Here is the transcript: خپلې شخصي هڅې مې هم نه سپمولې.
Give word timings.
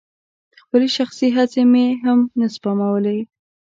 خپلې 0.61 0.87
شخصي 0.97 1.27
هڅې 1.37 1.61
مې 1.71 1.85
هم 2.05 2.19
نه 2.39 2.47
سپمولې. 2.55 3.19